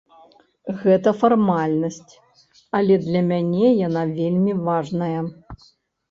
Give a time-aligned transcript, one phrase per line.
[0.83, 2.13] Гэта фармальнасць,
[2.79, 5.19] але для мяне яна вельмі важная.